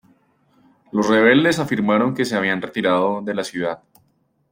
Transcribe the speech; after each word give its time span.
Los 0.91 1.09
rebeldes 1.09 1.59
afirmaron 1.59 2.15
que 2.15 2.25
se 2.25 2.35
habían 2.35 2.59
retirado 2.59 3.21
de 3.21 3.35
la 3.35 3.43
ciudad. 3.43 3.83